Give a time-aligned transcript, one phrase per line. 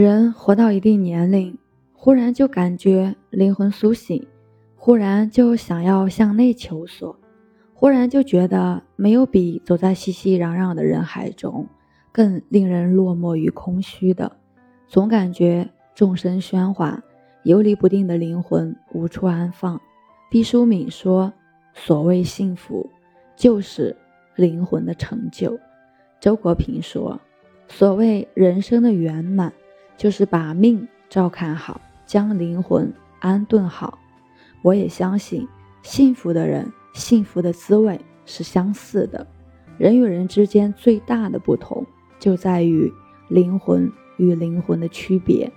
[0.00, 1.58] 人活到一定年龄，
[1.92, 4.24] 忽然就感觉灵魂苏醒，
[4.76, 7.18] 忽然就想要向内求索，
[7.74, 11.66] 忽然就觉得没有比走在熙熙攘攘的人海中
[12.12, 14.30] 更令人落寞与空虚的。
[14.86, 17.02] 总感觉众生喧哗，
[17.42, 19.80] 游离不定的灵魂无处安放。
[20.30, 21.32] 毕淑敏说
[21.74, 22.88] ：“所谓幸福，
[23.34, 23.96] 就是
[24.36, 25.58] 灵魂的成就。”
[26.22, 27.20] 周国平说
[27.66, 29.52] ：“所谓人生的圆满。”
[29.98, 33.98] 就是把命照看好，将灵魂安顿好。
[34.62, 35.46] 我也相信，
[35.82, 39.26] 幸福的人，幸福的滋味是相似的。
[39.76, 41.84] 人与人之间最大的不同，
[42.18, 42.90] 就在于
[43.28, 45.50] 灵魂与灵魂的区别。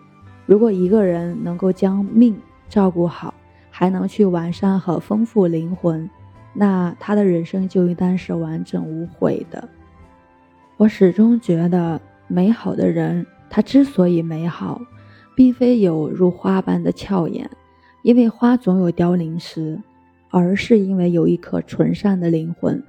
[0.48, 2.36] 如果一个人能够将命
[2.67, 3.34] 照顾好，
[3.70, 6.09] 还能去完善和丰富灵魂，
[6.53, 9.70] 那他的人生就应当是完整无悔的。
[10.78, 13.26] 我始终觉得，美好的人。
[13.54, 14.82] 它之所以美好，
[15.36, 17.50] 并非有如花般的俏颜，
[18.02, 19.78] 因为花总有凋零时，
[20.30, 22.81] 而是因为有一颗纯善的灵魂，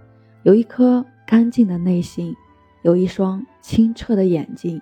[0.45, 2.33] 有一颗干净的内心，
[2.83, 4.81] 有一双清澈的眼睛。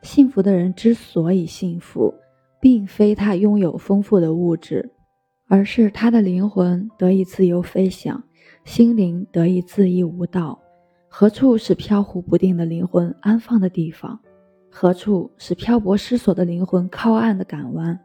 [0.00, 2.14] 幸福的人之所以幸福，
[2.58, 4.92] 并非他拥有丰富的物质，
[5.46, 8.24] 而是他的灵魂得以自由飞翔，
[8.64, 10.58] 心灵得以恣意舞蹈。
[11.06, 14.18] 何处是飘忽不定的灵魂安放的地方？
[14.70, 17.98] 何处是漂泊失所的灵魂靠岸的港湾？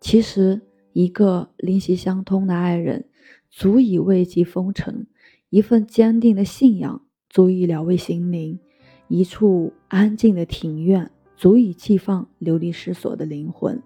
[0.00, 0.60] 其实，
[0.92, 3.04] 一个灵犀相通的爱人，
[3.50, 5.06] 足以慰藉风尘；
[5.50, 8.58] 一份坚定的信仰，足以疗慰心灵；
[9.08, 13.76] 一处安静的庭院，足以寄放流离失所的灵魂；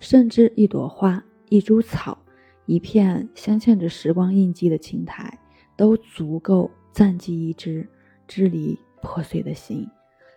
[0.00, 2.18] 甚至一朵花、一株草、
[2.66, 5.38] 一片镶嵌着时光印记的青苔，
[5.76, 7.88] 都足够暂寄一只
[8.26, 9.88] 支离破碎的心。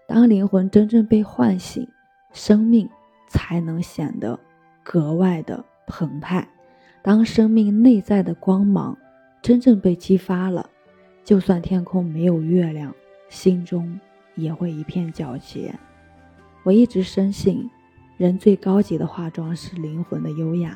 [0.10, 1.88] 当灵魂真正被唤醒，
[2.34, 2.90] 生命
[3.28, 4.40] 才能显得
[4.82, 6.50] 格外的澎湃。
[7.04, 8.98] 当生命内在的光芒
[9.40, 10.68] 真正被激发了，
[11.24, 12.92] 就算天空没有月亮，
[13.30, 14.00] 心中
[14.34, 15.78] 也会一片皎洁。
[16.64, 17.70] 我一直深信，
[18.18, 20.76] 人最高级的化妆是灵魂的优雅，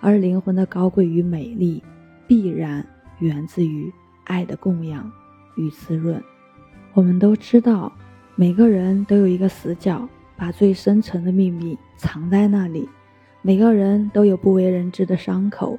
[0.00, 1.80] 而灵魂的高贵与美丽，
[2.26, 2.84] 必然
[3.20, 3.92] 源自于
[4.24, 5.08] 爱的供养
[5.56, 6.20] 与滋润。
[6.94, 7.92] 我们都知道。
[8.34, 12.88] 每个人都有一个死角，把最深沉的秘密藏在那里；
[13.42, 15.78] 每个人都有不为人知的伤口，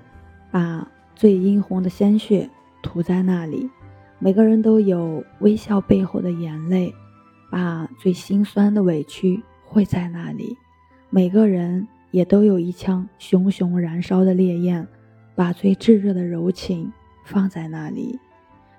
[0.51, 2.47] 把最殷红的鲜血
[2.81, 3.67] 涂在那里；
[4.19, 6.93] 每个人都有微笑背后的眼泪，
[7.49, 10.55] 把最心酸的委屈汇在那里；
[11.09, 14.87] 每个人也都有一腔熊熊燃烧的烈焰，
[15.33, 16.93] 把最炙热的柔情
[17.25, 18.19] 放在那里。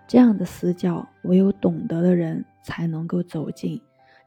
[0.06, 3.78] 这样的死角，唯有懂得的人才能够走进；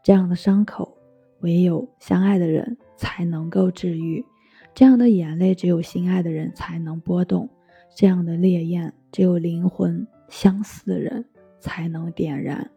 [0.02, 0.98] 这样的伤口，
[1.42, 4.24] 唯有相爱的人才能够治愈；
[4.74, 7.50] 这样的眼泪，只有心爱的人才能波动；
[7.96, 11.26] 这样的烈焰，只有灵魂相似的人
[11.60, 12.70] 才能点燃。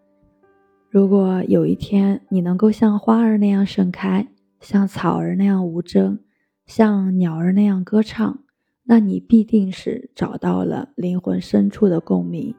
[0.88, 4.26] 如果有一天你能够像花儿那样盛开，
[4.60, 6.18] 像草儿那样无争，
[6.66, 8.42] 像鸟儿那样歌唱，
[8.82, 12.54] 那你必定是找到了灵魂深处的共鸣。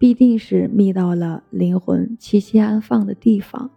[0.00, 3.70] 必定是觅到了灵魂栖息安放的地方，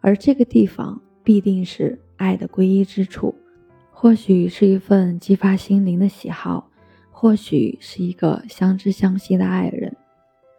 [0.00, 3.34] 而这个地方必定是爱的归依之处。
[3.90, 6.70] 或许是一份激发心灵的喜好，
[7.10, 9.94] 或许是一个相知相惜的爱人。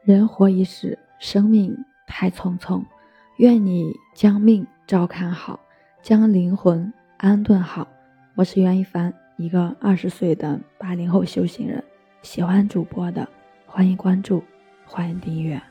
[0.03, 1.75] 人活一世，生命
[2.05, 2.83] 太匆匆，
[3.37, 5.59] 愿你将命照看好，
[6.03, 7.87] 将灵魂安顿好。
[8.35, 11.83] 我是袁一凡，一个二十岁的八零后修行人。
[12.21, 13.27] 喜欢主播的，
[13.65, 14.43] 欢迎关注。
[14.87, 15.61] 欢迎订阅。